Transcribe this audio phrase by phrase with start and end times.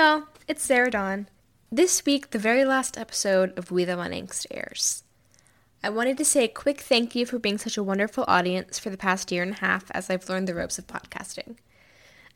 [0.00, 1.28] y'all, it's Sarah Dawn.
[1.70, 5.04] This week, the very last episode of We the One Angst airs.
[5.84, 8.88] I wanted to say a quick thank you for being such a wonderful audience for
[8.88, 11.56] the past year and a half as I've learned the ropes of podcasting.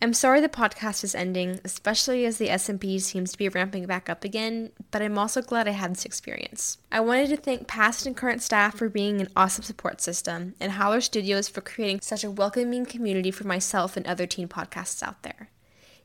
[0.02, 4.10] I'm sorry the podcast is ending, especially as the SMP seems to be ramping back
[4.10, 6.76] up again, but I'm also glad I had this experience.
[6.92, 10.72] I wanted to thank past and current staff for being an awesome support system, and
[10.72, 15.22] Howler Studios for creating such a welcoming community for myself and other teen podcasts out
[15.22, 15.48] there.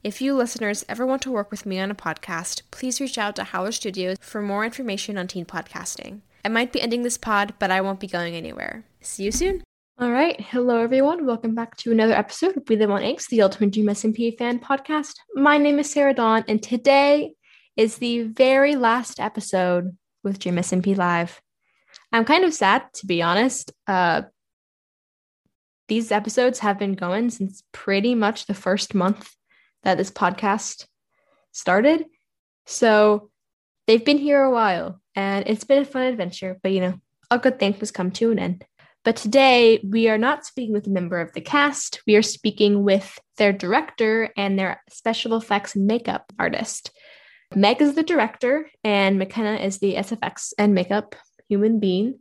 [0.01, 3.35] If you listeners ever want to work with me on a podcast, please reach out
[3.35, 6.21] to Howler Studios for more information on teen podcasting.
[6.45, 8.85] I might be ending this pod, but I won't be going anywhere.
[9.01, 9.61] See you soon.
[9.97, 10.39] All right.
[10.39, 11.25] Hello, everyone.
[11.25, 14.59] Welcome back to another episode of We Live on Angst, the Ultimate Dream SMP fan
[14.59, 15.15] podcast.
[15.35, 17.33] My name is Sarah Dawn, and today
[17.75, 21.41] is the very last episode with Dream SMP Live.
[22.13, 23.73] I'm kind of sad, to be honest.
[23.85, 24.21] Uh,
[25.89, 29.35] these episodes have been going since pretty much the first month
[29.83, 30.85] that this podcast
[31.51, 32.05] started.
[32.65, 33.29] So
[33.87, 36.93] they've been here a while and it's been a fun adventure, but you know,
[37.31, 38.65] all good things must come to an end.
[39.05, 42.01] But today we are not speaking with a member of the cast.
[42.05, 46.91] We are speaking with their director and their special effects makeup artist.
[47.55, 51.15] Meg is the director, and McKenna is the SFX and makeup
[51.47, 52.19] human being.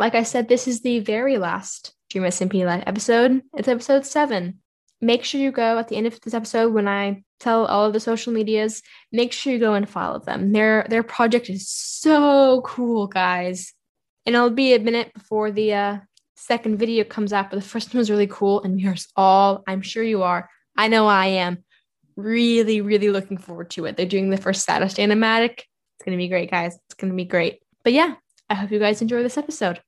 [0.00, 3.42] Like I said, this is the very last Dream SMP Live episode.
[3.56, 4.60] It's episode seven
[5.04, 7.92] make sure you go at the end of this episode when I tell all of
[7.92, 10.52] the social medias, make sure you go and follow them.
[10.52, 13.72] Their their project is so cool, guys.
[14.26, 15.98] And it'll be a minute before the uh,
[16.36, 19.82] second video comes out, but the first one was really cool, and are all, I'm
[19.82, 21.64] sure you are, I know I am,
[22.16, 23.96] really, really looking forward to it.
[23.96, 25.58] They're doing the first saddest animatic.
[25.58, 26.78] It's gonna be great, guys.
[26.86, 27.60] It's gonna be great.
[27.82, 28.14] But yeah,
[28.48, 29.80] I hope you guys enjoy this episode.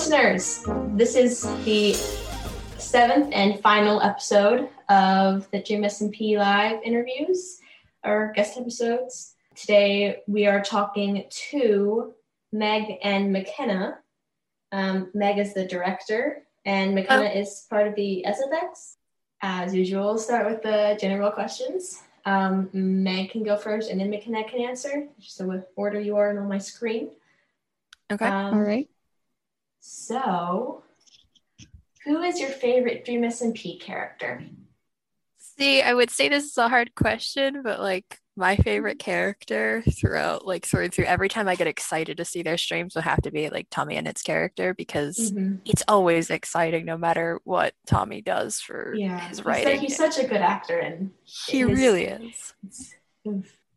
[0.00, 0.64] Listeners.
[0.96, 1.92] This is the
[2.78, 7.60] seventh and final episode of the Dream SMP Live interviews
[8.02, 9.34] or guest episodes.
[9.54, 12.14] Today we are talking to
[12.50, 13.98] Meg and McKenna.
[14.72, 17.38] Um, Meg is the director, and McKenna oh.
[17.38, 18.94] is part of the SFX.
[19.42, 22.00] As usual, start with the general questions.
[22.24, 26.30] Um, Meg can go first, and then McKenna can answer, just the order you are
[26.30, 27.10] on my screen.
[28.10, 28.24] Okay.
[28.24, 28.88] Um, All right.
[29.80, 30.84] So,
[32.04, 34.44] who is your favorite Dream SMP character?
[35.38, 40.46] See, I would say this is a hard question, but like my favorite character throughout,
[40.46, 43.30] like through through every time I get excited to see their streams would have to
[43.30, 45.56] be like Tommy and its character because mm-hmm.
[45.64, 49.20] it's always exciting no matter what Tommy does for yeah.
[49.28, 49.80] his writing.
[49.80, 52.54] He's, he's such a good actor, and he his, really is.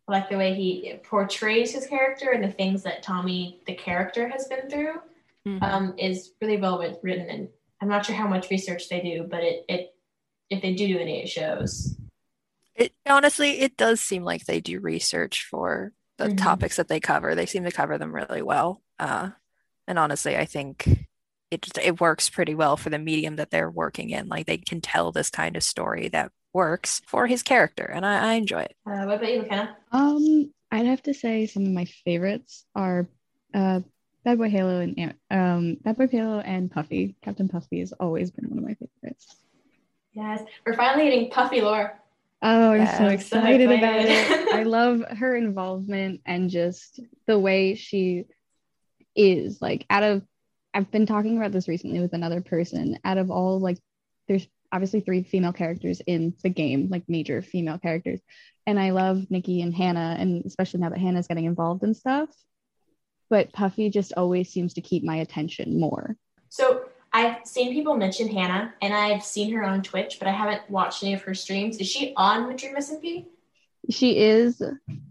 [0.07, 4.47] like the way he portrays his character and the things that Tommy, the character, has
[4.47, 4.95] been through
[5.47, 5.63] mm-hmm.
[5.63, 7.29] um, is really well written.
[7.29, 7.49] And
[7.81, 9.89] I'm not sure how much research they do, but it, it
[10.49, 11.97] if they do do any, it shows.
[12.75, 16.35] It honestly, it does seem like they do research for the mm-hmm.
[16.35, 17.35] topics that they cover.
[17.35, 18.81] They seem to cover them really well.
[18.99, 19.31] Uh,
[19.87, 21.07] and honestly, I think
[21.51, 24.27] it just, it works pretty well for the medium that they're working in.
[24.27, 28.31] Like they can tell this kind of story that works for his character, and I,
[28.31, 28.75] I enjoy it.
[28.85, 29.77] Uh, what about you, McKenna?
[29.91, 33.07] Um, I'd have to say some of my favorites are
[33.53, 33.81] uh,
[34.25, 37.16] BadBoyHalo and um, BadBoyHalo and Puffy.
[37.22, 39.35] Captain Puffy has always been one of my favorites.
[40.13, 42.00] Yes, we're finally getting Puffy lore.
[42.41, 44.53] Oh, I'm so excited so about it.
[44.53, 48.25] I love her involvement and just the way she
[49.16, 49.62] is.
[49.62, 50.23] Like, out of,
[50.73, 53.00] I've been talking about this recently with another person.
[53.03, 53.78] Out of all, like,
[54.28, 58.19] there's obviously three female characters in the game, like major female characters.
[58.67, 62.29] And I love Nikki and Hannah, and especially now that Hannah's getting involved in stuff
[63.29, 66.17] but Puffy just always seems to keep my attention more.
[66.50, 70.69] So I've seen people mention Hannah and I've seen her on Twitch, but I haven't
[70.69, 71.78] watched any of her streams.
[71.78, 73.25] Is she on Madrid SMP?
[73.89, 74.62] She is,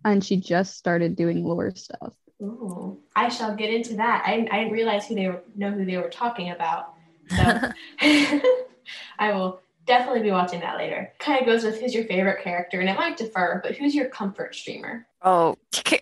[0.04, 2.14] and she just started doing lore stuff.
[2.42, 4.24] Ooh, I shall get into that.
[4.26, 6.94] I, I didn't realize who they were, know who they were talking about.
[7.28, 7.60] So
[9.18, 11.12] I will definitely be watching that later.
[11.18, 14.08] Kind of goes with who's your favorite character, and it might differ, but who's your
[14.08, 15.06] comfort streamer?
[15.22, 15.56] Oh,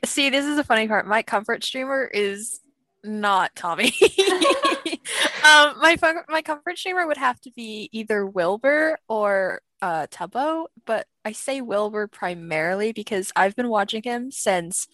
[0.05, 1.07] see, this is a funny part.
[1.07, 2.61] My comfort streamer is
[3.05, 3.95] not Tommy.
[5.45, 5.97] um, my
[6.29, 11.61] my comfort streamer would have to be either Wilbur or uh, Tubbo, but I say
[11.61, 14.89] Wilbur primarily because I've been watching him since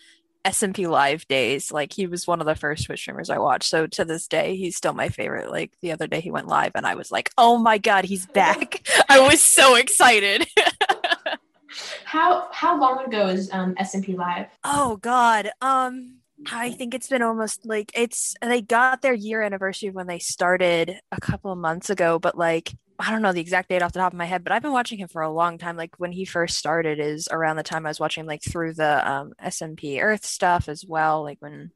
[0.46, 1.72] SMP Live days.
[1.72, 3.68] Like he was one of the first Twitch streamers I watched.
[3.68, 5.50] So to this day, he's still my favorite.
[5.50, 8.26] Like the other day he went live and I was like, oh my God, he's
[8.26, 8.86] back.
[9.08, 10.46] I was so excited.
[12.04, 14.46] how how long ago is um SMP Live?
[14.64, 15.50] Oh God.
[15.60, 16.18] Um
[16.50, 21.00] I think it's been almost like it's they got their year anniversary when they started
[21.10, 23.98] a couple of months ago, but like I don't know the exact date off the
[24.00, 25.76] top of my head, but I've been watching him for a long time.
[25.76, 29.08] Like when he first started is around the time I was watching like through the
[29.10, 31.22] um, SMP Earth stuff as well.
[31.22, 31.72] Like when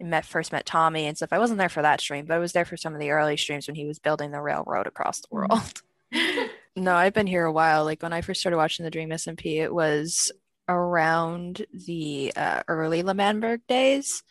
[0.00, 1.32] I met first met Tommy and stuff.
[1.32, 3.36] I wasn't there for that stream, but I was there for some of the early
[3.36, 5.58] streams when he was building the railroad across the Mm-hmm.
[5.58, 5.82] world.
[6.76, 7.84] no, I've been here a while.
[7.84, 10.30] Like when I first started watching the Dream SMP, it was
[10.68, 14.22] around the uh, early L'Manberg days.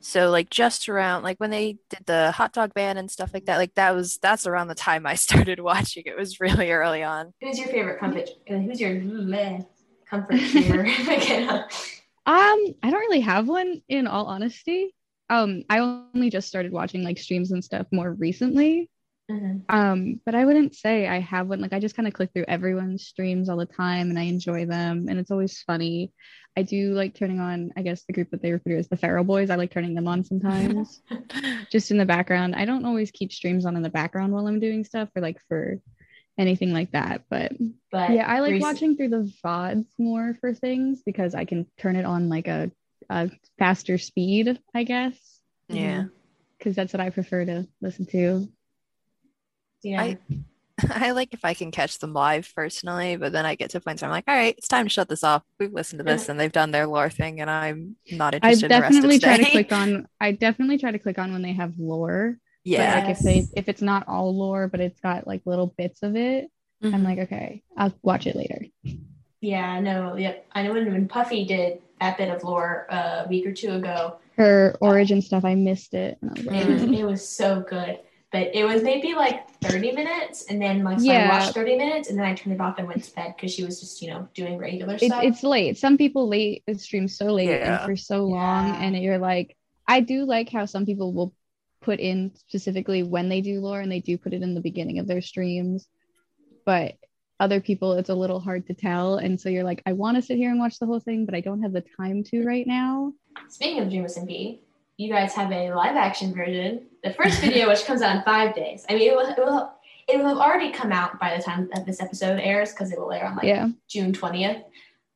[0.00, 3.46] So like just around like when they did the hot dog ban and stuff like
[3.46, 6.04] that, like that was that's around the time I started watching.
[6.06, 7.32] It was really early on.
[7.40, 8.30] Who's your favorite comfort?
[8.50, 9.66] uh, Who's your bleh,
[10.08, 10.82] comfort streamer?
[10.84, 11.68] McKenna?
[12.26, 12.34] Um,
[12.82, 14.94] I don't really have one in all honesty.
[15.28, 18.88] Um, I only just started watching like streams and stuff more recently.
[19.30, 19.62] Mhm.
[19.70, 21.60] Um, but I wouldn't say I have one.
[21.60, 24.66] Like I just kind of click through everyone's streams all the time and I enjoy
[24.66, 26.12] them and it's always funny.
[26.56, 28.96] I do like turning on, I guess the group that they refer to as the
[28.98, 29.50] Feral Boys.
[29.50, 31.00] I like turning them on sometimes.
[31.72, 32.54] just in the background.
[32.54, 35.38] I don't always keep streams on in the background while I'm doing stuff or like
[35.48, 35.80] for
[36.36, 37.22] anything like that.
[37.30, 37.52] But
[37.90, 41.66] But yeah, I like recent- watching through the VODs more for things because I can
[41.78, 42.70] turn it on like a,
[43.08, 45.16] a faster speed, I guess,
[45.68, 46.04] Yeah.
[46.58, 48.48] because that's what I prefer to listen to.
[49.84, 50.02] Yeah.
[50.02, 50.18] I-
[50.90, 54.02] I like if I can catch them live personally, but then I get to points
[54.02, 55.44] where I'm like, all right, it's time to shut this off.
[55.60, 58.72] We've listened to this and they've done their lore thing, and I'm not I interested
[58.72, 60.08] in the rest of definitely try to click on.
[60.20, 62.38] I definitely try to click on when they have lore.
[62.64, 62.94] Yeah.
[63.06, 66.16] like if they if it's not all lore, but it's got like little bits of
[66.16, 66.50] it,
[66.82, 67.04] I'm Mhm.
[67.04, 68.64] like, okay, I'll watch it later.
[69.40, 70.44] yeah, no, yep.
[70.52, 73.70] I know when, when Puffy did that bit of lore uh, a week or two
[73.72, 76.18] ago, Her origin stuff, I missed it.
[76.20, 78.00] And I was like, it was it was so good.
[78.34, 81.26] But it was maybe like 30 minutes, and then like so Yeah.
[81.26, 83.54] I watched 30 minutes, and then I turned it off and went to bed because
[83.54, 85.22] she was just you know doing regular it's stuff.
[85.22, 85.78] it's late.
[85.78, 87.78] Some people late it stream so late Yeah.
[87.78, 91.32] and for so long, and you're like, I do like how some people will
[91.80, 94.98] put in specifically when they do lore, and they do put it in the beginning
[94.98, 95.86] of their streams,
[96.66, 96.94] but
[97.38, 100.22] other people it's a little hard to tell, and so you're like, I want to
[100.22, 102.66] sit here and watch the whole thing, but I don't have the time to right
[102.66, 103.12] now.
[103.48, 104.58] Speaking of Dream SMP,
[104.96, 106.86] you guys have a live action version.
[107.02, 108.84] The first video, which comes out in five days.
[108.88, 109.72] I mean, it will, it will,
[110.08, 112.98] it will have already come out by the time that this episode airs because it
[112.98, 114.62] will air on like yeah, June 20th.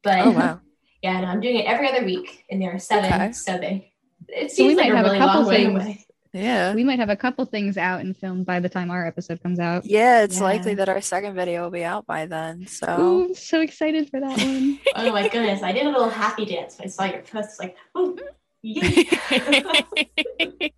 [0.02, 0.60] But Oh wow.
[1.02, 3.32] yeah, no, I'm doing it every other week, and there are seven, Okay.
[3.32, 3.92] so they.
[4.28, 5.74] It So we seems like might a have a really couple long way things.
[5.82, 6.04] away.
[6.34, 6.74] Yeah.
[6.74, 9.58] we might have a couple things out and filmed by the time our episode comes
[9.58, 9.86] out.
[9.86, 12.66] Yeah, it's likely that our second video will be out by then.
[12.66, 13.00] So
[13.30, 14.78] Ooh, so excited for that one.
[14.96, 16.76] Oh my goodness, I did a little happy dance.
[16.78, 17.58] when I saw your post.
[17.58, 18.24] Like, oh, yay.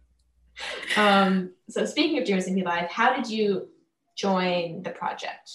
[0.97, 1.53] um.
[1.69, 3.69] So speaking of Dream SMP Live, how did you
[4.17, 5.51] join the project?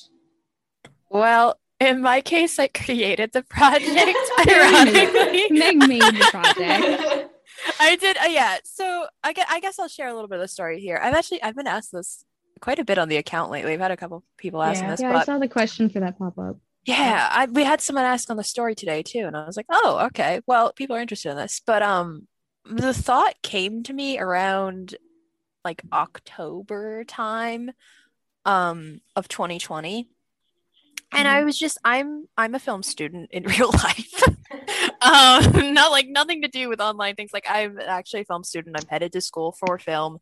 [1.10, 3.88] well, in my case, I created the project.
[4.48, 7.32] ironically, Meg made the project.
[7.80, 8.18] I did.
[8.18, 8.58] Uh, yeah.
[8.64, 11.00] So I guess, I guess I'll share a little bit of the story here.
[11.02, 12.24] I've actually I've been asked this
[12.62, 13.74] quite a bit on the account lately.
[13.74, 14.92] I've had a couple people ask Yeah.
[14.92, 16.58] this, Yeah, I saw the question for that pop up.
[16.86, 19.66] Yeah, I, we had someone ask on the story today too, and I was like,
[19.70, 20.42] oh, okay.
[20.46, 22.28] Well, people are interested in this, but um,
[22.66, 24.96] the thought came to me around
[25.64, 27.72] like October time,
[28.46, 30.08] um, of 2020.
[31.12, 34.24] And I was just I'm I'm a film student in real life.
[35.02, 37.32] um not like nothing to do with online things.
[37.34, 38.76] Like I'm actually a film student.
[38.80, 40.20] I'm headed to school for film.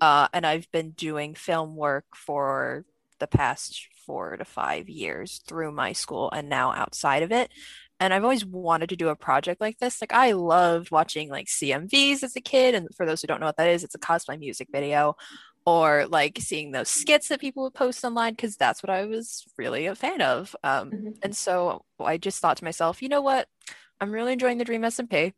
[0.00, 2.84] Uh and I've been doing film work for
[3.20, 7.50] the past four to five years through my school and now outside of it.
[8.00, 10.00] And I've always wanted to do a project like this.
[10.00, 12.74] Like I loved watching like CMVs as a kid.
[12.74, 15.16] And for those who don't know what that is, it's a cosplay music video
[15.66, 19.44] or like seeing those skits that people would post online because that's what I was
[19.58, 20.56] really a fan of.
[20.64, 21.22] Um, Mhm.
[21.22, 23.48] and so I just thought to myself, you know what?
[24.00, 25.34] I'm really enjoying the Dream SMP.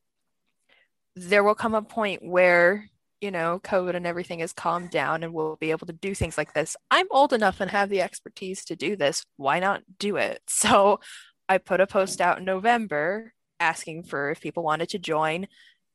[1.16, 2.88] There will come a point where,
[3.22, 6.36] you know, COVID and everything is calmed down and we'll be able to do things
[6.36, 6.76] like this.
[6.90, 9.24] I'm old enough and have the expertise to do this.
[9.36, 10.42] Why not do it?
[10.48, 11.00] So
[11.48, 15.46] I put a post out in November asking for if people wanted to join.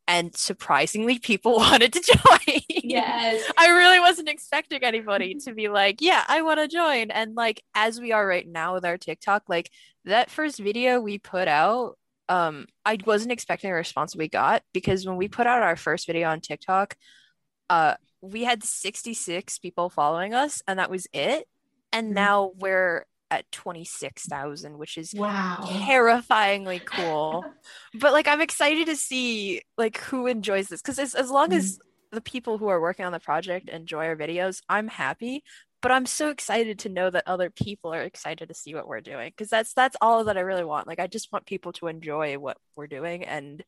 [0.08, 2.62] And surprisingly, people wanted to join.
[2.70, 3.50] Yes.
[3.58, 7.12] I really wasn't expecting anybody to be like, yeah, I want to join.
[7.12, 9.72] And like, as we are right now with our TikTok, like
[10.06, 11.98] that first video we put out,
[12.30, 16.08] um, I wasn't expecting the response we got because when we put out our first
[16.08, 16.96] video on TikTok,
[17.70, 21.48] uh, we had 66 people following us, and that was it.
[21.92, 22.14] And Mhm.
[22.16, 25.58] now we're at 26,000, which is Wow.
[25.86, 27.48] terrifyingly cool.
[27.94, 31.78] but like I'm excited to see like who enjoys this because as, as long as
[32.12, 35.44] the people who are working on the project enjoy our videos, I'm happy.
[35.88, 39.00] But I'm so excited to know that other people are excited to see what we're
[39.00, 40.86] doing because that's that's all that I really want.
[40.86, 43.64] Like I just want people to enjoy what we're doing and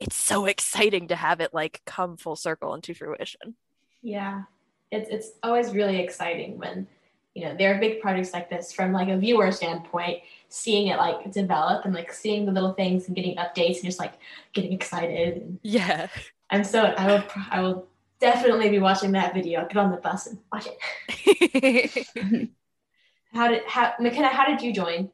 [0.00, 3.54] it's so exciting to have it like come full circle into fruition.
[4.00, 4.44] Yeah.
[4.90, 6.86] It's it's always really exciting when
[7.34, 10.96] you know there are big projects like this from like a viewer standpoint seeing it
[10.96, 14.14] like develop and like seeing the little things and getting updates and just like
[14.54, 16.08] getting excited yeah
[16.48, 17.86] i'm so i will i will
[18.20, 22.50] definitely be watching that video get on the bus and watch it
[23.32, 25.10] how did how mckenna how did you join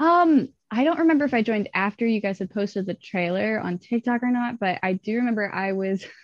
[0.00, 3.78] um i don't remember if i joined after you guys had posted the trailer on
[3.78, 6.04] tiktok or not but i do remember i was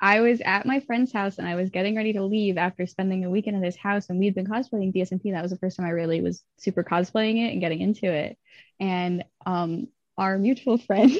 [0.00, 3.24] I was at my friend's house and I was getting ready to leave after spending
[3.24, 5.32] a weekend at his house and we'd been cosplaying DSMP.
[5.32, 8.36] That was the first time I really was super cosplaying it and getting into it.
[8.78, 11.12] And um, our mutual friend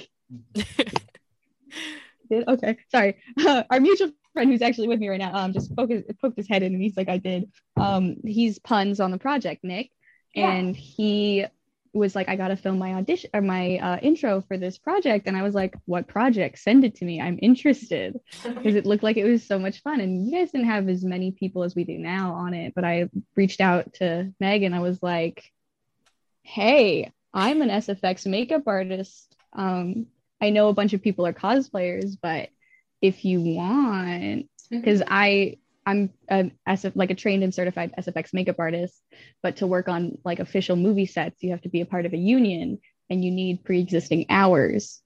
[2.29, 3.17] did okay, sorry.
[3.39, 6.49] Uh, our mutual friend who's actually with me right now um just focused poked his
[6.49, 7.51] head in and he's like, I did.
[7.77, 9.91] Um, he's Punz on the project, Nick.
[10.35, 10.51] Yeah.
[10.51, 11.47] And he
[11.97, 15.27] was like, I got to film my audition or my uh, intro for this project.
[15.27, 16.59] And I was like, what project?
[16.59, 17.21] Send it to me.
[17.21, 20.01] I'm interested because it looked like it was so much fun.
[20.01, 22.75] And you guys didn't have as many people as we do now on it.
[22.75, 25.51] But I reached out to Meg and I was like,
[26.43, 29.35] hey, I'm an SFX makeup artist.
[29.53, 30.07] Um,
[30.41, 32.51] I know a bunch of people are cosplayers, but
[33.01, 35.13] if you want, because mm-hmm.
[35.13, 39.01] I I'm a SF, like a trained and certified SFX makeup artist,
[39.43, 42.13] but to work on like official movie sets, you have to be a part of
[42.13, 45.01] a union and you need pre-existing hours.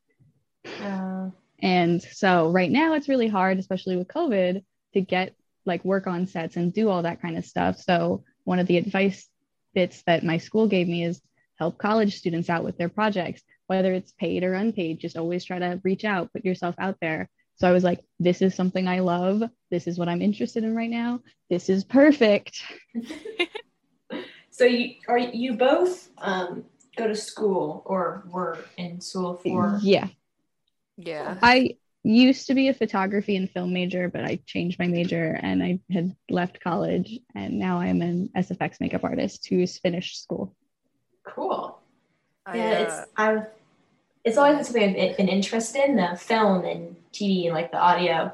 [0.83, 1.29] Uh,
[1.63, 5.35] and so right now it's really hard, especially with COVID, to get
[5.67, 7.79] like work on sets and do all that kind of stuff.
[7.79, 9.29] So one of the advice
[9.75, 11.21] bits that my school gave me is
[11.57, 14.99] help college students out with their projects, whether it's paid or unpaid.
[14.99, 17.31] Just always try to reach out, put yourself out there.
[17.55, 19.45] So I was like, this is something I love.
[19.71, 21.21] This is what I'm interested in right now.
[21.49, 22.61] This is perfect.
[24.51, 26.65] so you are you both um,
[26.97, 30.09] go to school or were in school for Yeah.
[30.97, 31.37] Yeah.
[31.41, 35.63] I used to be a photography and film major, but I changed my major and
[35.63, 40.57] I had left college and now I'm an SFX makeup artist who's finished school.
[41.25, 41.79] Cool.
[42.53, 43.60] yeah, uh, it's I've
[44.25, 47.79] it's always been something I've been interested in the film and TV and like the
[47.79, 48.33] audio.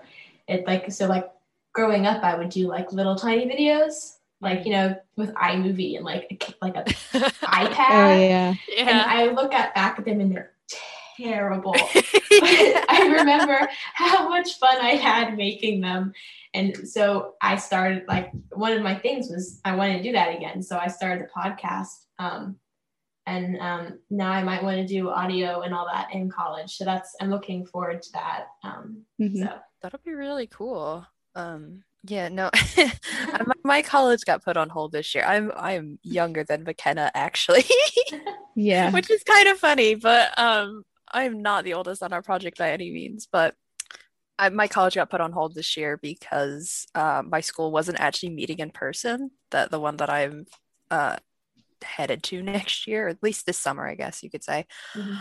[0.49, 1.31] It like so like
[1.73, 6.05] growing up, I would do like little tiny videos, like you know with iMovie and
[6.05, 7.90] like like a iPad.
[7.90, 8.55] Oh yeah.
[8.69, 8.88] yeah.
[8.88, 10.52] And I look at back at them and they're
[11.16, 11.75] terrible.
[12.33, 16.12] I remember how much fun I had making them.
[16.55, 20.35] And so I started like one of my things was I wanted to do that
[20.35, 20.62] again.
[20.62, 22.05] So I started the podcast.
[22.19, 22.57] Um,
[23.26, 26.76] and um, now I might want to do audio and all that in college.
[26.76, 28.47] So that's I'm looking forward to that.
[28.62, 29.42] Um, mm-hmm.
[29.42, 31.06] So that'll be really cool.
[31.35, 32.50] Um, yeah, no,
[33.64, 35.25] my college got put on hold this year.
[35.26, 37.64] I'm I'm younger than McKenna actually.
[38.54, 42.59] yeah, which is kind of funny, but um, I'm not the oldest on our project
[42.59, 43.26] by any means.
[43.30, 43.54] But
[44.38, 48.30] I, my college got put on hold this year because uh, my school wasn't actually
[48.30, 49.33] meeting in person.
[49.50, 50.47] That the one that I'm
[50.90, 51.16] uh,
[51.83, 54.66] headed to next year, at least this summer, I guess you could say.
[54.95, 55.16] Mm-hmm.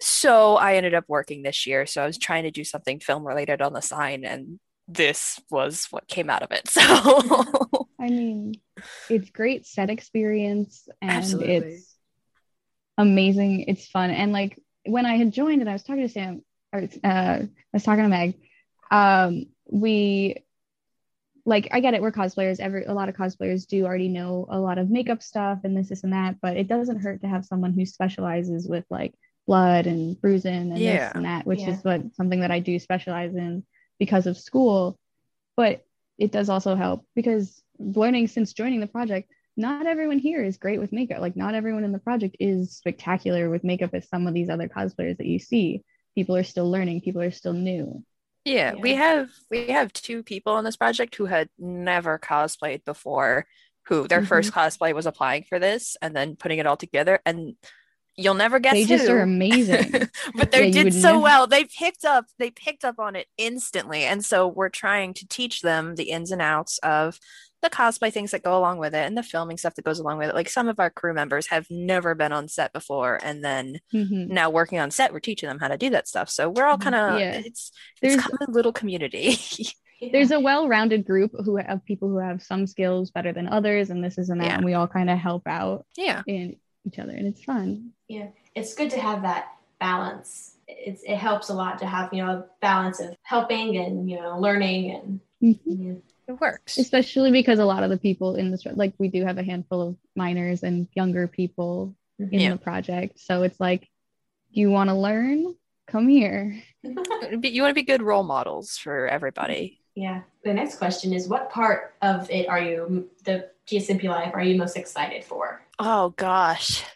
[0.00, 1.86] So I ended up working this year.
[1.86, 4.58] So I was trying to do something film related on the sign, and
[4.88, 6.68] this was what came out of it.
[6.74, 8.54] So I mean,
[9.08, 11.54] it's great set experience and Absolutely.
[11.54, 11.94] it's
[12.98, 13.62] amazing.
[13.62, 14.10] It's fun.
[14.10, 16.42] And like when I had joined and I was talking to Sam,
[16.72, 18.34] or uh, I was talking to Meg,
[18.90, 20.44] um, we
[21.46, 22.60] like I get it, we're cosplayers.
[22.60, 25.88] Every a lot of cosplayers do already know a lot of makeup stuff and this,
[25.88, 29.14] this, and that, but it doesn't hurt to have someone who specializes with like
[29.46, 31.08] blood and bruising and yeah.
[31.08, 31.70] this and that, which yeah.
[31.70, 33.64] is what something that I do specialize in
[33.98, 34.98] because of school.
[35.56, 35.84] But
[36.18, 40.80] it does also help because learning since joining the project, not everyone here is great
[40.80, 41.20] with makeup.
[41.20, 44.68] Like not everyone in the project is spectacular with makeup as some of these other
[44.68, 45.84] cosplayers that you see.
[46.14, 48.02] People are still learning, people are still new.
[48.44, 52.84] Yeah, yeah, we have we have two people on this project who had never cosplayed
[52.84, 53.46] before,
[53.86, 54.26] who their mm-hmm.
[54.26, 57.54] first cosplay was applying for this and then putting it all together and
[58.16, 58.88] you'll never guess they who.
[58.88, 59.90] just are amazing
[60.34, 61.18] but they yeah, did so never...
[61.18, 65.26] well they picked up they picked up on it instantly and so we're trying to
[65.26, 67.18] teach them the ins and outs of
[67.64, 70.18] the cosplay things that go along with it and the filming stuff that goes along
[70.18, 70.34] with it.
[70.34, 74.32] Like some of our crew members have never been on set before, and then mm-hmm.
[74.32, 76.28] now working on set, we're teaching them how to do that stuff.
[76.28, 77.42] So we're all kind of yeah.
[77.44, 79.36] it's it's kind of a little community.
[79.58, 79.70] yeah.
[80.12, 84.04] There's a well-rounded group who have people who have some skills better than others, and
[84.04, 84.56] this is and that, yeah.
[84.56, 85.86] and we all kind of help out.
[85.96, 86.56] Yeah, in
[86.86, 87.92] each other, and it's fun.
[88.08, 89.46] Yeah, it's good to have that
[89.80, 90.56] balance.
[90.68, 94.20] It's, it helps a lot to have you know a balance of helping and you
[94.20, 95.20] know learning and.
[95.42, 95.94] Mm-hmm.
[96.26, 96.78] It works.
[96.78, 99.80] especially because a lot of the people in this like we do have a handful
[99.88, 102.50] of minors and younger people in Yeah.
[102.52, 103.88] the project so it's like
[104.50, 105.54] you want to learn
[105.86, 109.80] come here You want to be good role models for everybody.
[109.94, 110.22] yeah.
[110.44, 114.56] The next question is what part of it are you the DSMP Live are you
[114.58, 115.62] most excited for?
[115.78, 116.84] Oh gosh.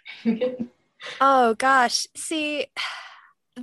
[1.21, 2.07] Oh gosh.
[2.17, 2.67] See,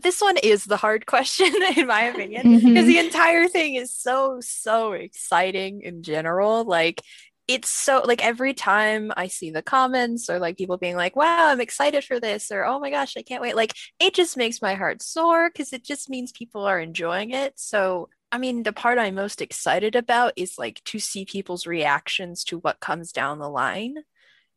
[0.02, 2.88] this one is the hard question in my opinion because Mhm.
[2.88, 6.64] the entire thing is so so exciting in general.
[6.66, 7.02] Like
[7.48, 11.48] it's so like every time I see the comments or like people being like, "Wow,
[11.50, 14.62] I'm excited for this," or "Oh my gosh, I can't wait." Like it just makes
[14.62, 17.54] my heart soar because it just means people are enjoying it.
[17.60, 22.44] So I mean, the part I'm most excited about is like to see people's reactions
[22.46, 23.96] to what comes down the line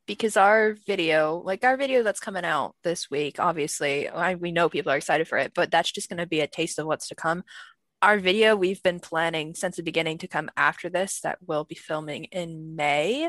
[0.08, 4.70] because our video, like our video that's coming out this week, obviously, I, we know
[4.70, 7.08] people are excited for it, but that's just going to be a taste of what's
[7.08, 7.44] to come.
[8.00, 11.74] Our video, we've been planning since the beginning to come after this, that we'll be
[11.74, 13.28] filming in May.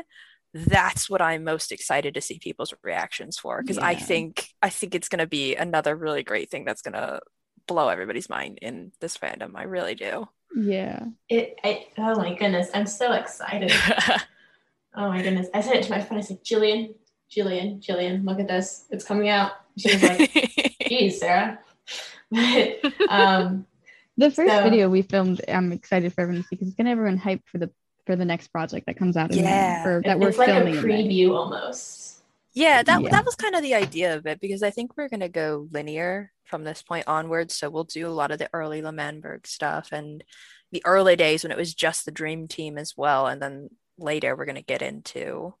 [0.54, 4.94] That's what I'm most excited to see people's reactions for because I think I think
[4.96, 7.20] it's going to be another really great thing that's going to
[7.68, 9.52] blow everybody's mind in this fandom.
[9.54, 10.28] I really do.
[10.56, 13.70] yeah It, I, oh my goodness, I'm so excited.
[14.94, 15.48] Oh my goodness.
[15.54, 16.94] I said it to my friend, I said, Jillian,
[17.30, 18.86] Jillian, Jillian, look at this.
[18.90, 19.52] It's coming out.
[19.78, 21.58] She was like, geez, Sarah.
[22.30, 23.66] But um
[24.16, 26.90] the first So- video we filmed i'm excited for everyone to see because it's gonna
[26.90, 27.70] everyone hyped for the
[28.06, 29.86] for the next project that comes out in May, Yeah.
[29.86, 31.04] or that it- we're it's like a filming in May.
[31.08, 32.22] preview almost.
[32.52, 33.08] Yeah, that Yeah.
[33.10, 36.32] that was kind of the idea of it because I think we're gonna go linear
[36.44, 37.54] from this point onwards.
[37.56, 40.22] So we'll do a lot of the early L'Manberg stuff and
[40.72, 43.70] the early days when it was just the dream team as well, and then
[44.00, 45.54] later we're gonna get into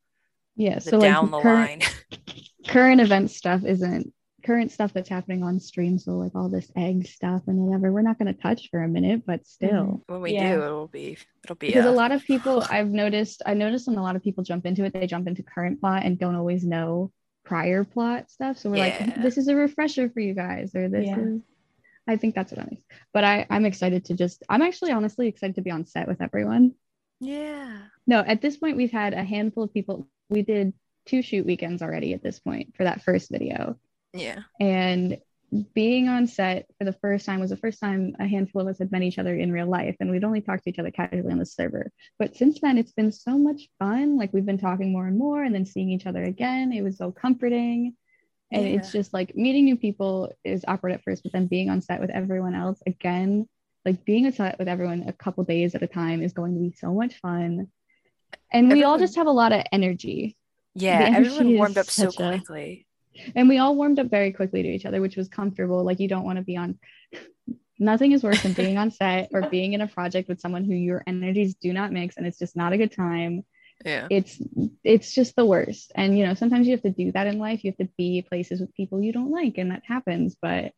[0.56, 2.34] yeah the so like down the current, line.
[2.68, 4.12] current event stuff isn't
[4.44, 8.02] current stuff that's happening on stream so like all this egg stuff and whatever we're
[8.02, 9.66] not going to touch for a minute but mm-hmm.
[9.66, 10.56] still when we Yeah.
[10.56, 13.86] do, it'll be it'll be because a, a lot of people i've noticed i noticed
[13.86, 16.36] when a lot of people jump into it they jump into current plot and don't
[16.36, 17.12] always know
[17.44, 19.04] prior plot stuff so we're Yeah.
[19.06, 21.18] like this is a refresher for you guys or this Yeah.
[21.20, 21.40] is
[22.08, 22.78] i think that's what i'm
[23.12, 26.22] but i i'm excited to just i'm actually honestly excited to be on set with
[26.22, 26.74] everyone
[27.20, 27.78] yeah.
[28.06, 30.08] no at this point we've had a handful of people.
[30.28, 30.72] We did
[31.06, 33.76] two shoot weekends already at this point for that first video.
[34.12, 34.40] Yeah.
[34.60, 35.18] and
[35.74, 38.78] being on set for the first time was the first time a handful of us
[38.78, 41.32] had met each other in real life and we'd only talked to each other casually
[41.32, 41.90] on the server.
[42.18, 44.16] But since then it's been so much fun.
[44.16, 46.72] Like we've been talking more and more and then seeing each other again.
[46.72, 47.96] It was so comforting.
[48.52, 51.80] And it's just like meeting new people is awkward at first but then being on
[51.80, 53.48] set with everyone else again
[53.84, 56.92] like being with everyone a couple days at a time is going to be so
[56.92, 57.68] much fun.
[58.52, 60.36] And we all just have a lot of energy.
[60.74, 62.86] Yeah, energy everyone warmed up so such a- quickly.
[63.34, 65.84] and we all warmed up very quickly to each other which was comfortable.
[65.84, 66.78] Like you don't want to be on
[67.78, 70.74] nothing is worse than being on set or being in a project with someone who
[70.74, 73.44] your energies do not mix and it's just not a good time.
[73.84, 74.08] Yeah.
[74.10, 74.38] it's
[74.84, 75.90] it's just the worst.
[75.94, 77.64] And you know sometimes you have to do that in life.
[77.64, 80.72] You have to be places with people you don't like and that happens but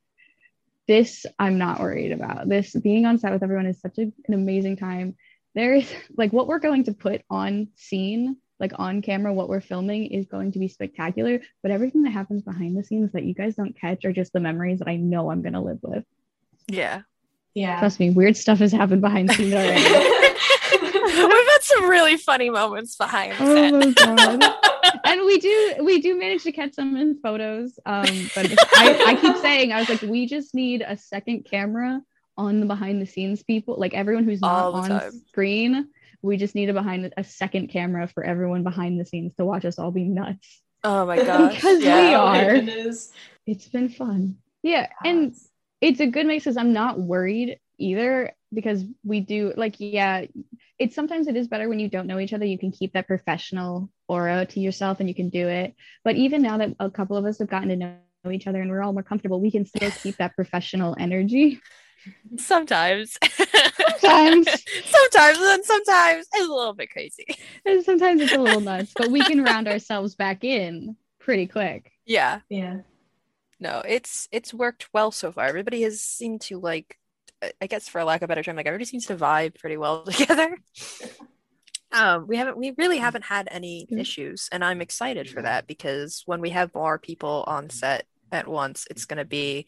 [0.89, 4.35] this i'm not worried about this being on set with everyone is such a, an
[4.35, 5.17] amazing time
[5.55, 9.61] there is like what we're going to put on scene like on camera what we're
[9.61, 13.35] filming is going to be spectacular but everything that happens behind the scenes that you
[13.35, 16.05] guys don't catch are just the memories that i know i'm going to live with
[16.69, 17.03] Yeah.
[17.55, 17.79] Yeah.
[17.79, 20.29] trust me weird stuff has happened behind the scenes already
[20.83, 24.72] We've had some really funny moments behind oh the oh set.
[25.05, 28.53] My god and we do we do manage to catch some in photos um but
[28.75, 32.01] I, I keep saying i was like we just need a second camera
[32.37, 35.13] on the behind the scenes people like everyone who's not on time.
[35.29, 35.89] screen
[36.23, 39.65] we just need a behind a second camera for everyone behind the scenes to watch
[39.65, 41.55] us all be nuts Oh my gosh.
[41.55, 42.21] Because we yeah.
[42.21, 42.53] Oh my are.
[42.55, 43.13] goodness.
[43.47, 45.35] it's been fun yeah and
[45.81, 50.27] it's a good mix because I'm not worried either because we do like yeah
[50.79, 53.07] it's sometimes it is better when you don't know each other you can keep that
[53.09, 57.17] professional aura to yourself and you can do it but even now that a couple
[57.17, 57.97] of us have gotten to know
[58.31, 61.61] each other and we're all more comfortable we can still keep that professional energy
[62.37, 63.17] Sometimes.
[63.99, 64.47] Sometimes.
[64.97, 67.25] sometimes, and then sometimes it's a little bit crazy.
[67.65, 71.93] and sometimes it's a little nuts but we can round ourselves back in pretty quick
[72.05, 72.41] Yeah.
[72.49, 72.79] Yeah.
[73.61, 75.47] No, it's it's worked well so far.
[75.47, 76.99] Everybody has seemed to like
[77.41, 79.55] I- I guess for a lack of a better term, like everybody seems to vibe
[79.61, 80.59] pretty well together.
[81.93, 86.23] Um, we haven't we really haven't had any issues, and I'm excited for that because
[86.27, 89.67] when we have more people on set at once, it's gonna be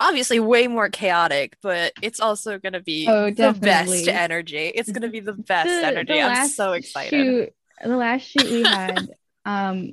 [0.00, 4.66] obviously way more chaotic, but it's also gonna be Oh, the best energy.
[4.74, 6.12] It's gonna be the best The- energy.
[6.12, 7.10] the I'm so excited.
[7.10, 9.08] Shoot, the last shoot we had,
[9.44, 9.92] um,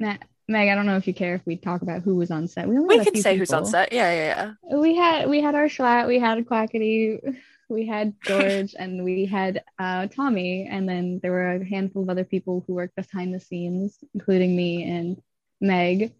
[0.00, 0.16] Na-
[0.48, 2.68] Meg, I don't know if you care if we talk about who was on set.
[2.68, 3.92] We only We can say who's on set.
[3.92, 4.78] Yeah, yeah, yeah.
[4.78, 7.36] We had we had our Schlatt, we had Quackity,
[7.68, 12.08] we had George, and we had uh, Tommy, and then there were a handful of
[12.10, 15.20] other people who worked behind the scenes, including me and
[15.60, 16.12] Meg.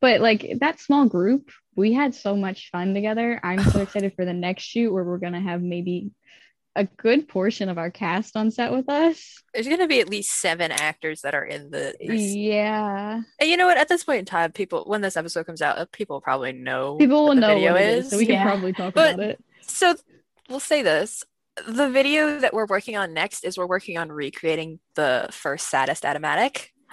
[0.00, 3.40] But like that small group, we had so much fun together.
[3.42, 6.10] I'm so excited for the next shoot where we're gonna have maybe
[6.76, 9.42] a good portion of our cast on set with us.
[9.54, 11.94] There's gonna be at least seven actors that are in the.
[12.00, 13.22] Yeah.
[13.40, 13.78] And you know what?
[13.78, 16.96] At this point in time, people when this episode comes out, uh, people probably know.
[16.98, 18.04] People will what the know video what it is.
[18.04, 18.36] is, so we Yeah.
[18.42, 19.44] can probably talk But- about it.
[19.62, 19.96] So
[20.48, 21.24] we'll say this.
[21.66, 26.02] The video that we're working on next is we're working on recreating the first saddest
[26.04, 26.68] animatic.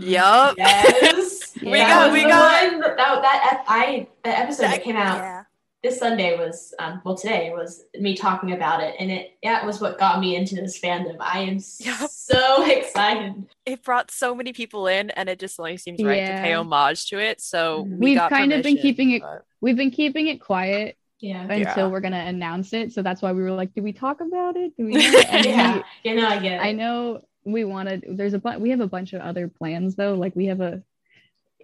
[0.00, 0.54] yep.
[0.56, 1.42] Yes.
[1.62, 4.82] We That got- we the got- one that, that ep- I the episode that, That-
[4.84, 5.44] came out Yeah.
[5.82, 9.80] this Sunday was um well today was me talking about it and it that was
[9.80, 11.16] what got me into this fandom.
[11.18, 12.10] I am Yup.
[12.10, 13.46] so excited.
[13.64, 17.08] It brought so many people in, and it just only seems right to pay homage
[17.08, 17.40] to it.
[17.40, 19.22] So we We've got kind of been permission, keeping it-
[19.62, 21.42] We've been keeping it quiet Yeah.
[21.42, 21.86] until Yeah.
[21.88, 22.92] we're gonna announce it.
[22.92, 24.76] So that's why we were like, do we talk about it?
[24.76, 24.92] Do we?
[24.94, 25.74] know it?" And yeah.
[25.76, 26.60] we- Yeah, no, I get it.
[26.64, 28.04] I know we wanted.
[28.08, 28.60] There's a bunch.
[28.60, 30.14] We have a bunch of other plans though.
[30.14, 30.82] Like we have a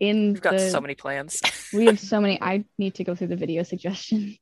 [0.00, 1.40] in We've got the, so many plans.
[1.72, 2.40] We have so many.
[2.42, 4.36] I need to go through the video suggestion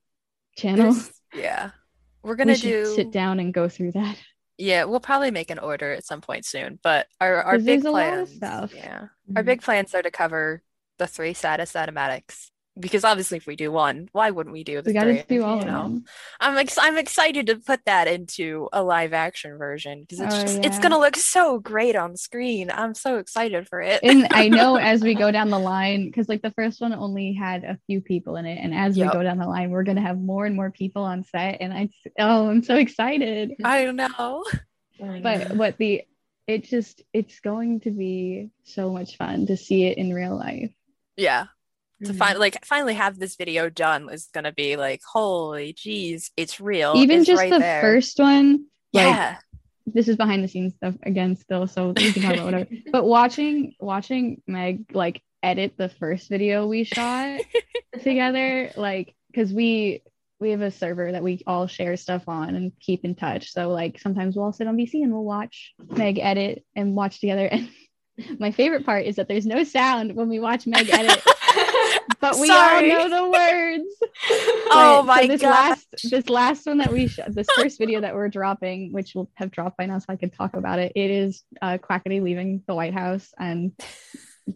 [0.57, 0.97] channel.
[1.35, 1.71] Yeah.
[2.23, 4.17] We're gonna should do sit down and go through that.
[4.59, 6.79] Yeah, we'll probably make an order at some point soon.
[6.83, 9.47] But our our 'Cause big there's a lot of plans, yeah, our Mhm.
[9.47, 10.63] big plans are to cover
[10.99, 12.50] the three saddest animatics.
[12.79, 15.37] Because obviously, if we do one, why wouldn't we do the We got to three?
[15.37, 16.05] do all you of them.
[16.41, 20.43] I'm ex- I'm excited to put that into a live action version because it's Oh,
[20.43, 22.71] just it's gonna look so great on screen.
[22.71, 24.01] I'm so excited for it.
[24.03, 27.33] And I know as we go down the line, because like the first one only
[27.35, 29.07] had a few people in it, and as Yep.
[29.07, 31.73] we go down the line, we're gonna have more and more people on set, and
[31.75, 33.55] I oh, I'm so excited.
[33.65, 34.09] I don't know.
[34.19, 34.45] Oh
[35.23, 36.03] But what the
[36.47, 40.73] it just it's going to be so much fun to see it in real life.
[41.17, 41.47] Yeah,
[42.05, 42.17] to Mhm.
[42.17, 46.95] find like finally have this video done is gonna be like holy jeez, it's real.
[46.97, 47.81] Even It's just right the there.
[47.81, 49.37] first one, like yeah.
[49.87, 52.69] this is behind the scenes stuff again still, so we can talk about whatever.
[52.93, 57.41] But watching watching Meg like edit the first video we shot
[58.03, 60.03] together, like because we
[60.41, 63.53] we have a server that we all share stuff on and keep in touch.
[63.53, 67.21] So like sometimes we'll all sit on VC and we'll watch Meg edit and watch
[67.21, 67.51] together.
[68.29, 71.23] And my favorite part is that there's no sound when we watch Meg edit,
[72.21, 72.93] but we Sorry.
[72.93, 73.95] all know the words.
[74.73, 75.51] Oh But- my so this gosh.
[75.51, 79.29] last this last one that we sh- this first video that we're dropping, which will
[79.35, 80.93] have dropped by now, so I could talk about it.
[80.95, 83.73] It is uh, Quackity leaving the White House and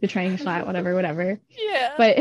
[0.00, 1.40] betraying Schlatt, whatever, whatever.
[1.50, 1.94] Yeah.
[1.96, 2.18] But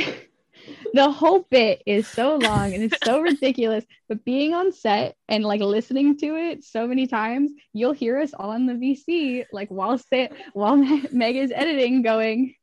[0.94, 3.86] the whole bit is so long and it's so ridiculous.
[4.10, 8.34] But being on set and like listening to it so many times, you'll hear us
[8.34, 10.78] all on the VC like while sit while
[11.12, 12.63] Meg is editing, going, "I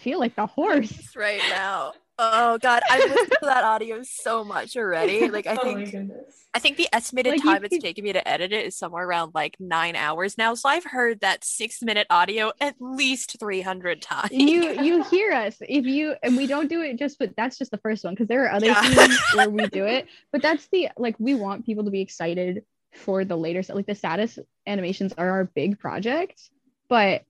[0.00, 1.92] feel like the horse." Right now.
[2.22, 5.30] Oh god, I've listened to that audio so much already.
[5.30, 6.36] Like I oh think goodness.
[6.52, 9.06] I think the estimated Like, time it's could- taken me to edit it is somewhere
[9.08, 10.52] around like nine hours now.
[10.54, 14.32] So I've heard that six minute audio at least three hundred times.
[14.32, 17.70] you you hear us if you and we don't do it just but that's just
[17.70, 18.82] the first one because there are other Yeah.
[18.82, 22.64] scenes where we do it but that's the like we want people to be excited
[22.92, 26.50] for the later stuff like the status animations are our big project
[26.88, 27.24] but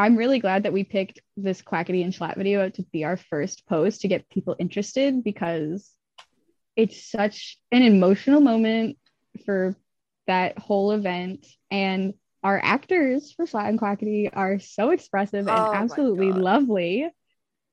[0.00, 3.66] i'm really glad that we picked this quackity and schlatt video to be our first
[3.66, 5.94] post to get people interested because
[6.76, 8.96] it's such an emotional moment
[9.44, 9.76] for
[10.26, 11.46] that whole event.
[11.70, 17.10] And our actors for Schlatt and Quackity are so expressive and Oh my absolutely lovely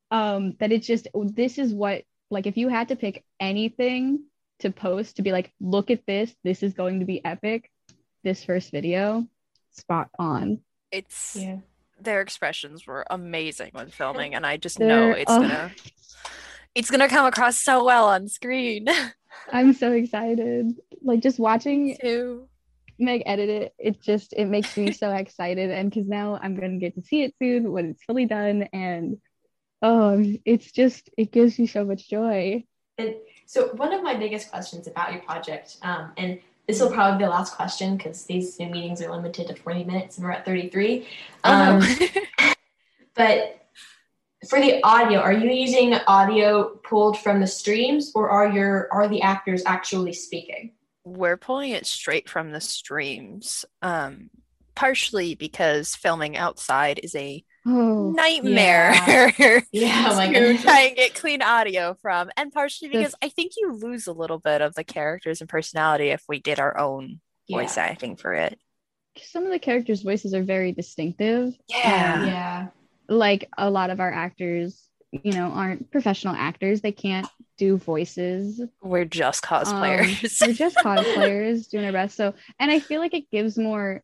[0.09, 4.23] um that it's just this is what like if you had to pick anything
[4.59, 7.69] to post to be like look at this this is going to be epic
[8.23, 9.27] this first video
[9.71, 10.59] spot on.
[10.91, 11.59] It's Yeah.
[11.99, 15.41] Their expressions were amazing when filming, and I just They're- know it's oh.
[15.41, 15.71] gonna
[16.75, 18.87] it's gonna come across so well on screen.
[19.51, 22.47] i'm so excited like just watching too.
[22.97, 26.73] meg edit it it just it makes me so excited and because now i'm going
[26.73, 29.17] to get to see it soon when it's fully done and
[29.83, 32.63] oh it's just it gives me so much joy
[32.97, 37.19] And so one of my biggest questions about your project, um, and this will probably
[37.19, 40.31] be the last question because these Zoom meetings are limited to 40 minutes and we're
[40.31, 41.07] at 33.
[41.43, 41.81] Um,
[43.15, 43.67] but
[44.49, 49.07] for the audio, are you using audio pulled from the streams or are your are
[49.07, 50.73] the actors actually speaking?
[51.07, 54.29] we're pulling it straight from the streams um
[54.75, 58.93] partially because filming outside is a oh nightmare
[59.71, 60.61] Yeah, oh my to goodness.
[60.63, 64.13] try and get clean audio from and partially The- because i think you lose a
[64.13, 68.33] little bit of the characters and personality if we did our own voice acting for
[68.33, 68.57] it
[69.21, 72.67] some of the characters voices are very distinctive yeah Yeah.
[73.09, 77.27] like a lot of our actors you know aren't professional actors they can't
[77.57, 78.61] do voices.
[78.83, 80.41] We're just Um, cosplayers.
[80.45, 82.15] we're just cosplayers doing our best.
[82.15, 84.03] So, and I feel like it gives more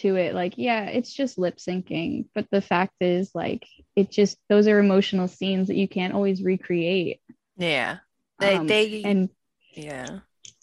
[0.00, 0.34] to it.
[0.34, 4.78] Like, yeah, it's just lip syncing, but the fact is, like, it just those are
[4.78, 7.20] emotional scenes that you can't always recreate.
[7.56, 7.98] yeah.
[8.40, 9.28] They Um, they and
[9.74, 10.18] yeah.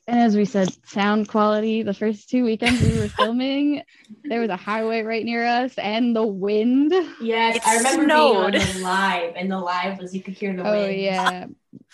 [0.08, 1.84] and as we said, sound quality.
[1.84, 3.84] The first two weekends we were filming,
[4.26, 6.92] there was a highway right near us, and the wind.
[7.22, 8.54] Yes, It I remember snowed.
[8.54, 11.00] being on the live, and the live was you could hear the Oh wind.
[11.00, 11.46] yeah,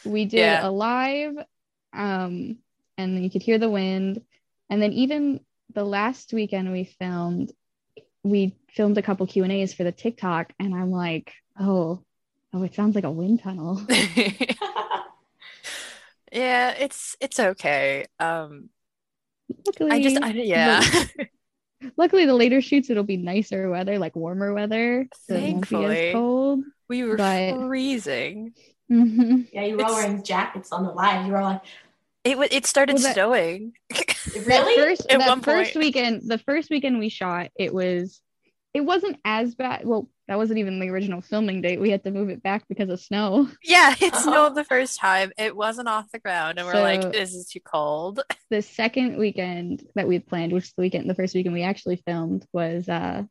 [0.05, 0.67] we did Yeah.
[0.67, 1.35] a live,
[1.93, 2.57] um,
[2.97, 4.21] and you could hear the wind,
[4.69, 5.41] and then even
[5.73, 7.51] the last weekend we filmed,
[8.23, 12.03] we filmed a couple Q and A's for the TikTok, and I'm like, oh,
[12.53, 13.81] oh, it sounds like a wind tunnel.
[16.31, 18.05] yeah, it's it's okay.
[18.19, 18.69] Um
[19.65, 20.81] luckily, I just I, yeah.
[21.97, 25.51] luckily the later shoots it'll be nicer weather, like warmer weather, so it won't be
[25.51, 26.07] Thankfully.
[26.09, 26.63] as cold.
[26.89, 28.53] we were But- freezing.
[28.91, 29.47] Mhm.
[29.51, 31.25] yeah, you were all It's- wearing jackets on the live.
[31.25, 31.61] You were all like,
[32.23, 33.73] It wa- it started Well, that- snowing.
[34.33, 35.85] That first, At that one first point.
[35.85, 38.21] weekend, the first weekend we shot, it was,
[38.73, 39.85] it wasn't as bad.
[39.85, 41.79] Well, that wasn't even the original filming date.
[41.79, 43.49] We had to move it back because of snow.
[43.63, 44.21] yeah, it Oh.
[44.21, 45.31] snowed the first time.
[45.37, 48.21] It wasn't off the ground, and we're So- like, this is too cold.
[48.49, 51.97] The second weekend that we planned, which is the weekend, the first weekend we actually
[51.97, 53.23] filmed, was uh,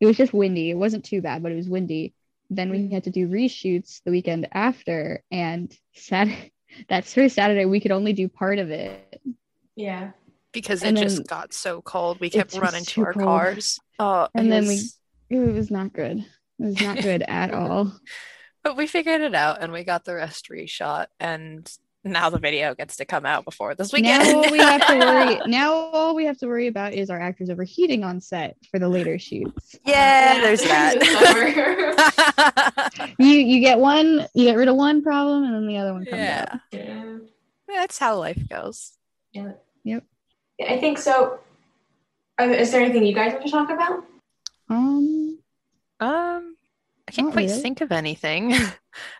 [0.00, 0.70] it was just windy.
[0.70, 2.14] It wasn't too bad, but it was windy.
[2.48, 6.52] Then we had to do reshoots the weekend after, and Saturday,
[6.88, 9.20] that first Saturday we could only do part of it.
[9.74, 10.10] Yeah.
[10.52, 12.20] Because it just got so cold.
[12.20, 13.24] We kept running to too our cold.
[13.24, 13.80] cars.
[13.98, 14.80] Oh, And it then we
[15.30, 16.18] it was not good.
[16.18, 16.26] It
[16.64, 17.92] was not good at all.
[18.62, 21.70] But we figured it out and we got the rest reshot and
[22.04, 24.24] now the video gets to come out before this weekend.
[24.24, 27.20] Now all we have to worry now all we have to worry about is our
[27.20, 29.76] actors overheating on set for the later shoots.
[29.86, 32.12] yeah, there's that.
[33.18, 36.04] You you get one, you get rid of one problem and then the other one
[36.04, 36.46] comes yeah.
[36.52, 36.60] up.
[36.72, 37.16] yeah.
[37.68, 38.92] That's how life goes.
[39.32, 39.52] Yeah.
[39.84, 40.04] Yep.
[40.68, 41.38] I think so.
[42.40, 44.04] Is there anything you guys want to talk about?
[44.68, 45.38] Um
[46.00, 46.56] Um
[47.08, 47.60] I can't quite really.
[47.60, 48.52] think of anything.
[48.54, 48.72] I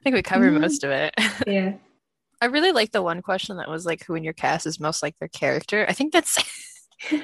[0.02, 0.60] think we covered Mm.
[0.60, 1.14] most of it.
[1.46, 1.74] Yeah.
[2.40, 5.02] I really like the one question that was like who in your cast is most
[5.02, 5.86] like their character.
[5.88, 6.38] I think that's
[7.10, 7.18] I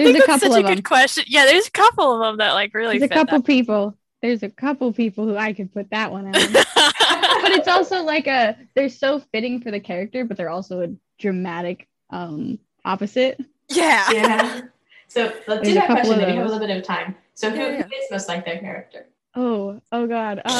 [0.00, 0.82] There's think a that's such a good them.
[0.82, 1.24] question.
[1.26, 3.96] Yeah, there's a couple of them that like really there's a fit couple people.
[4.22, 6.32] There's a couple people who I could put that one on.
[6.32, 10.88] but it's also like a they're so fitting for the character, but they're also a
[11.18, 13.40] dramatic um opposite.
[13.68, 14.10] yeah.
[14.12, 14.60] Yeah.
[15.08, 16.14] So let's There's do that question.
[16.14, 17.14] of Then we have a little bit of time.
[17.34, 17.82] So who, Yeah, yeah.
[17.82, 19.06] who is most like their character?
[19.34, 20.42] Oh, oh god.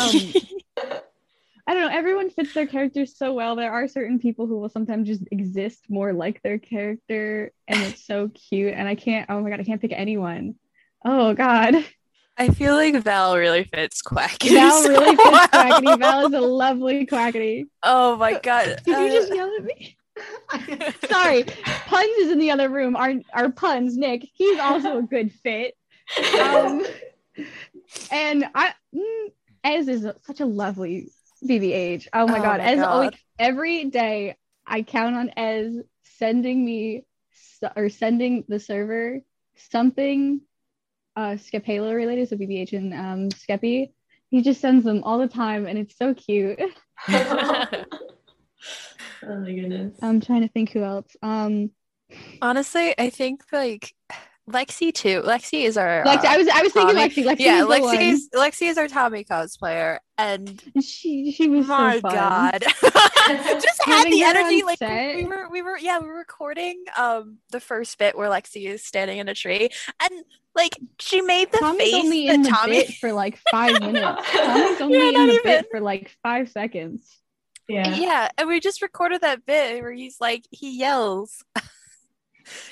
[0.76, 1.00] Um
[1.66, 1.96] I don't know.
[1.96, 3.56] Everyone fits their characters so well.
[3.56, 8.04] There are certain people who will sometimes just exist more like their character, and it's
[8.06, 8.74] so cute.
[8.74, 9.30] And I can't.
[9.30, 10.56] Oh my god, I can't pick anyone.
[11.06, 11.82] Oh god,
[12.36, 14.50] I feel like Val really fits Quackity.
[14.52, 15.48] Val so really fits well.
[15.48, 15.98] Quackity.
[15.98, 17.64] Val is a lovely Quackity.
[17.82, 18.82] Oh my god.
[18.84, 19.96] Did you Uh, just yell at me?
[21.10, 21.44] Sorry,
[21.94, 22.96] Punz is in the other room.
[22.96, 24.28] Our our Punz, Nick.
[24.34, 25.74] He's also a good fit.
[26.40, 26.84] Um,
[28.10, 29.26] and I, mm,
[29.62, 31.10] Ez is such a lovely
[31.44, 32.08] BBH.
[32.12, 32.88] Oh my Oh god, my Ez God.
[32.88, 35.76] always every day I count on Ez
[36.18, 37.04] sending me
[37.76, 39.20] or sending the server
[39.56, 40.40] something
[41.16, 43.92] uh Skephalo related, so BBH and um Skeppy.
[44.30, 46.58] He just sends them all the time, and it's so cute.
[49.26, 49.98] Oh my goodness.
[50.02, 51.16] I'm trying to think who else.
[51.22, 51.70] Um,
[52.42, 53.94] Honestly, I think like
[54.50, 55.22] Lexi too.
[55.22, 56.24] Lexi is our Lexi.
[56.24, 57.24] uh, I was I was thinking Tommy- Lexi.
[57.24, 57.80] Lexi yeah, was.
[57.80, 63.84] Lexi is Lexi is our Tommy cosplayer, and She she was my so god, just
[63.84, 64.62] had the energy.
[64.62, 65.16] Like set.
[65.16, 68.84] we were, we were, yeah, we were recording um the first bit where Lexi is
[68.84, 69.70] standing in a tree,
[70.02, 70.24] and
[70.54, 72.72] like she made the Tommy's face only that in the Tommy.
[72.84, 74.30] bit for like five minutes.
[74.32, 75.42] Tommy's only Yeah, in not the even.
[75.44, 77.18] bit for like five seconds.
[77.66, 77.94] yeah.
[77.96, 81.42] Yeah, and we just recorded that bit where he's like he yells.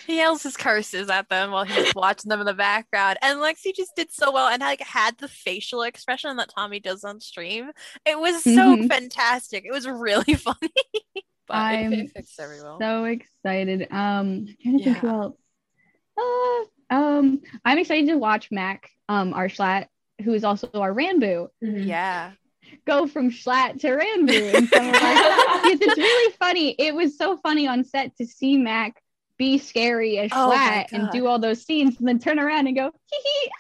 [0.07, 3.19] He yells his curses at them while he's watching them in the background.
[3.23, 7.05] And Lexi just did so well and like had the facial expression that Tommy does
[7.05, 7.71] on stream.
[8.07, 8.89] It was so Mhm.
[8.89, 9.65] fantastic.
[9.65, 10.57] It was really funny.
[11.49, 12.27] but I'm it, it
[12.63, 12.79] well.
[12.81, 13.89] so excited.
[13.91, 15.37] Um, I'm trying to think who
[16.19, 19.87] Uh, um, I'm excited to watch Mac, um, our Schlatt,
[20.23, 21.87] who is also our Ranboo, Mhm.
[21.87, 22.33] yeah.
[22.87, 24.55] go from Schlatt to Ranboo.
[24.55, 26.71] And some of our it's really funny.
[26.79, 29.02] It was so funny on set to see Mac
[29.43, 32.77] be scary as Oh my and do all those scenes and then turn around and
[32.77, 33.51] go hee hee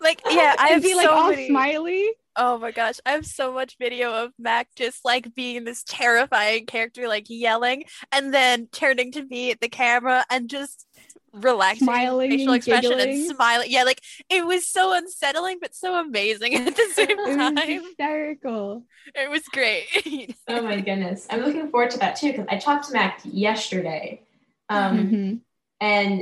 [0.00, 2.10] Like yeah, I and have be like so all many- smiley.
[2.38, 6.66] Oh my gosh, I have so much video of Mac just like being this terrifying
[6.66, 10.86] character, like yelling and then turning to me at the camera and just
[11.32, 13.08] relaxing Smiling facial and expression giggling.
[13.08, 13.70] and smiling.
[13.70, 17.56] Yeah, like it was so unsettling but so amazing at the same It was time.
[17.56, 18.84] hysterical.
[19.14, 20.36] It was great.
[20.48, 21.26] Oh my goodness.
[21.30, 24.20] I'm looking forward to that too because I talked to Mac yesterday.
[24.68, 25.40] Um, Mhm.
[25.80, 26.20] and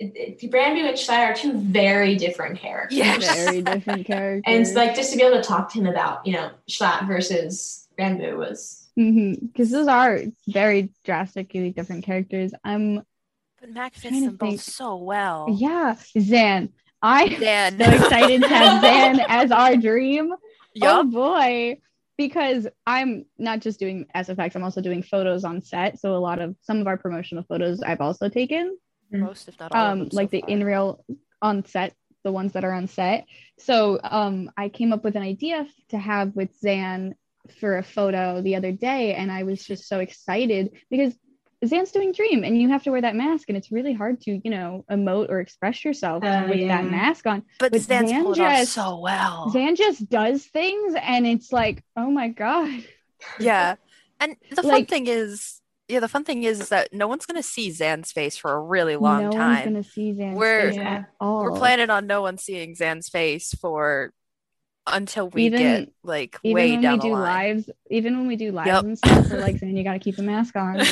[0.00, 2.98] it, it, Brandy and Schneider are two very different characters.
[2.98, 3.44] Yes.
[3.44, 4.42] Very different characters.
[4.46, 7.06] And it's like just to be able to talk to him about, you know, Schlatt
[7.06, 12.52] versus Ranboo was because those are very drastically different characters.
[12.64, 13.02] I'm
[13.60, 15.46] but Mac fits Trying to them both so well.
[15.50, 16.70] yeah, Zan.
[17.00, 17.78] I Dan.
[17.78, 18.82] so excited to have
[19.18, 20.34] Zan as our dream.
[20.82, 21.78] Oh boy.
[22.16, 25.98] Because I'm not just doing SFX, I'm also doing photos on set.
[25.98, 28.76] So a lot of some of our promotional photos I've also taken.
[29.10, 30.50] Most, if not all, of Um, them so like the far.
[30.50, 31.04] in real
[31.42, 33.26] on set, the ones that are on set.
[33.58, 37.14] So um I came up with an idea to have with Zan
[37.60, 41.14] for a photo the other day, and I was just so excited because
[41.66, 44.40] Zan's doing Dream, and you have to wear that mask, and it's really hard to,
[44.44, 46.82] you know, emote or express yourself Oh, with yeah.
[46.82, 47.42] that mask on.
[47.58, 49.50] But but Zan's Zan pulled off just- so well.
[49.50, 52.84] Zan just does things, and it's like, oh my god.
[53.38, 53.76] Yeah.
[54.20, 57.26] And the fun Like- thing is, yeah, the fun thing is, is that no one's
[57.26, 59.64] gonna see Zan's face for a really long no one's time.
[59.64, 60.94] gonna see Zan's We're- face Yeah.
[60.94, 61.42] at all.
[61.42, 64.12] We're planning on no one seeing Zan's face for
[64.86, 67.22] until we Even- get like even way when down we the do line.
[67.56, 68.84] lives, even when we do lives Yep.
[68.84, 70.76] and stuff, we're like, saying you gotta keep a mask on.
[70.80, 70.84] Oh,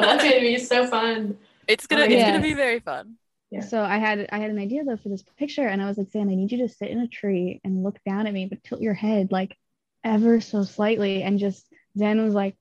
[0.00, 1.38] that's gonna be so fun.
[1.68, 2.30] it's gonna Oh, it's yeah.
[2.32, 3.16] gonna be very fun.
[3.50, 3.60] Yeah.
[3.60, 6.10] So I had I had an idea though for this picture, and I was like,
[6.10, 8.64] Sam, I need you to sit in a tree and look down at me, but
[8.64, 9.56] tilt your head like
[10.02, 11.66] ever so slightly, and just
[11.98, 12.56] Zan was like,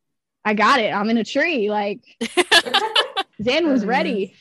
[0.45, 1.69] I got it, I'm in a tree.
[1.71, 2.02] Like
[3.43, 4.36] Zan was ready.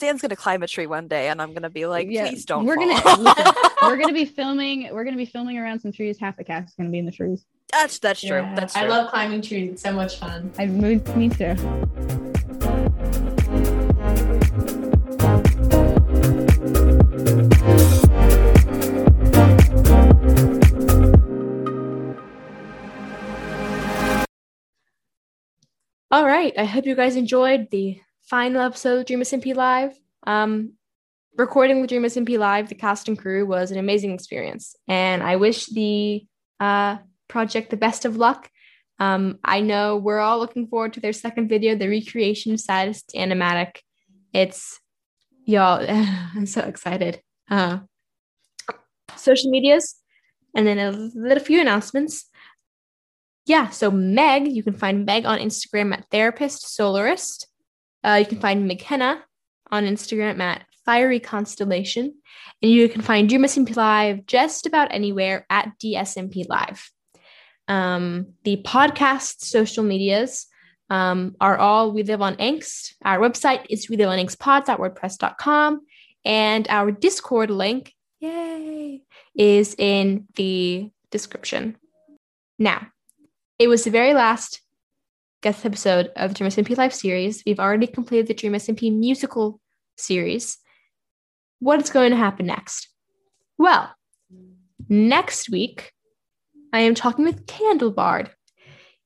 [0.00, 2.64] Zan's gonna climb a tree one day, and I'm gonna be like, Yeah, please don't.
[2.64, 3.44] we're gonna- fall." listen,
[3.82, 4.88] We're gonna be filming.
[4.92, 6.18] We're gonna be filming around some trees.
[6.18, 7.44] Half the cast is gonna be in the trees.
[7.70, 8.38] that's that's true.
[8.38, 8.82] Yeah, That's true.
[8.82, 9.72] I love climbing trees.
[9.72, 10.50] It's so much fun.
[10.58, 11.54] I moved me too.
[26.10, 26.52] All right.
[26.58, 28.00] I hope you guys enjoyed the
[28.30, 29.92] final episode of Dream SMP Live.
[30.24, 30.74] Um,
[31.36, 35.34] recording the Dream SMP Live, the cast and crew was an amazing experience, and I
[35.34, 36.24] wish the
[36.60, 38.48] uh, project the best of luck.
[39.00, 43.10] Um, I know we're all looking forward to their second video, the recreation of Saddest
[43.16, 43.78] Animatic.
[44.32, 44.78] It's
[45.44, 45.84] y'all.
[45.88, 47.20] I'm so excited.
[47.50, 47.80] Uh,
[49.16, 49.96] social medias,
[50.54, 52.26] and then a little few announcements
[53.46, 57.46] yeah, so Meg, you can find Meg on Instagram at Therapist Solarist.
[58.04, 59.24] Uh, you can find McKenna
[59.70, 62.14] on Instagram at Fiery Constellation.
[62.62, 66.90] And you can find Dream SMP Live just about anywhere at DSMP Live.
[67.68, 70.46] Um, the podcast social medias
[70.88, 72.94] um, are all We Live on Angst.
[73.04, 75.80] Our website is we live on angstpod.wordpress.com.
[76.24, 79.02] And our Discord link, yay,
[79.34, 81.76] is in the description.
[82.58, 82.88] Now,
[83.58, 84.60] it was the very last
[85.42, 87.42] guest episode of the Dream SMP Live series.
[87.46, 89.60] We've already completed the Dream SMP musical
[89.96, 90.58] series.
[91.60, 92.88] What is going to happen next?
[93.56, 93.90] Well,
[94.88, 95.92] next week,
[96.72, 98.28] I am talking with Candlebard.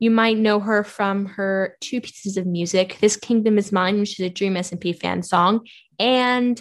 [0.01, 4.19] You might know her from her two pieces of music This Kingdom is Mine, which
[4.19, 5.67] is a Dream SMP fan song,
[5.99, 6.61] and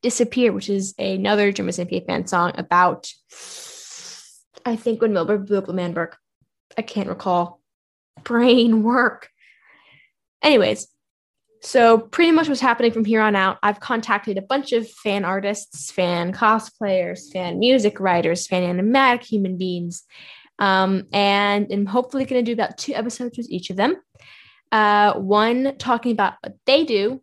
[0.00, 3.08] Disappear, which is another Dream SMP fan song about,
[4.64, 6.14] I think, when Wilbur blew up Manberg.
[6.76, 7.61] I can't recall.
[8.24, 9.28] Brain work.
[10.42, 10.88] Anyways,
[11.62, 15.24] so pretty much what's happening from here on out, I've contacted a bunch of fan
[15.24, 20.04] artists, fan cosplayers, fan music writers, fan animatic human beings,
[20.58, 23.96] um, and I'm hopefully going to do about two episodes with each of them.
[24.70, 27.22] Uh, one talking about what they do.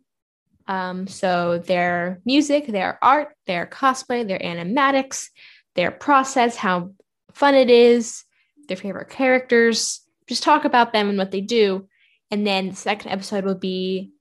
[0.68, 5.28] Um, so their music, their art, their cosplay, their animatics,
[5.74, 6.92] their process, how
[7.32, 8.24] fun it is,
[8.68, 10.00] their favorite characters,
[10.30, 11.88] just talk about them and what they do.
[12.30, 14.12] And then the second episode will be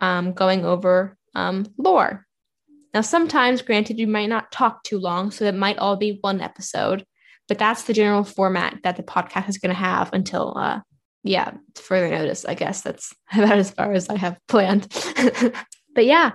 [0.00, 2.26] um, going over um, lore.
[2.92, 6.40] Now, sometimes, granted, you might not talk too long, so it might all be one
[6.40, 7.04] episode,
[7.46, 10.80] but that's the general format that the podcast is going to have until, uh,
[11.22, 12.44] yeah, further notice.
[12.44, 14.92] I guess that's about as far as I have planned.
[15.94, 16.32] but yeah,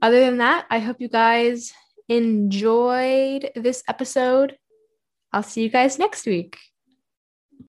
[0.00, 1.72] other than that, I hope you guys
[2.08, 4.56] enjoyed this episode.
[5.32, 6.56] I'll see you guys next week.